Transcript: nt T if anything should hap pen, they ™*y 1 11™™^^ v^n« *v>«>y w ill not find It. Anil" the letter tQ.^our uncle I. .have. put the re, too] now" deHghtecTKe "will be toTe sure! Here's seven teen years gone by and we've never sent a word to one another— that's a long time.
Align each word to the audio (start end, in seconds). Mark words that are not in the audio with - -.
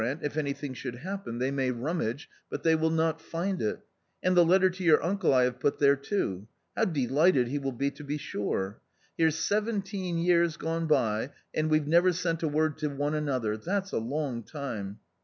nt 0.01 0.19
T 0.21 0.25
if 0.25 0.35
anything 0.35 0.73
should 0.73 0.95
hap 0.95 1.25
pen, 1.25 1.37
they 1.37 1.51
™*y 1.51 1.69
1 1.69 1.73
11™™^^ 1.73 1.73
v^n« 1.77 2.25
*v>«>y 2.51 2.71
w 2.71 2.83
ill 2.85 2.89
not 2.89 3.21
find 3.21 3.61
It. 3.61 3.81
Anil" 4.25 4.33
the 4.33 4.45
letter 4.45 4.71
tQ.^our 4.71 4.97
uncle 4.99 5.31
I. 5.31 5.43
.have. 5.43 5.59
put 5.59 5.77
the 5.77 5.91
re, 5.95 6.01
too] 6.01 6.47
now" 6.75 6.85
deHghtecTKe 6.85 7.61
"will 7.61 7.71
be 7.71 7.91
toTe 7.91 8.19
sure! 8.19 8.81
Here's 9.15 9.35
seven 9.35 9.83
teen 9.83 10.17
years 10.17 10.57
gone 10.57 10.87
by 10.87 11.29
and 11.53 11.69
we've 11.69 11.85
never 11.87 12.13
sent 12.13 12.41
a 12.41 12.47
word 12.47 12.79
to 12.79 12.87
one 12.89 13.13
another— 13.13 13.57
that's 13.57 13.91
a 13.91 13.99
long 13.99 14.41
time. 14.41 14.97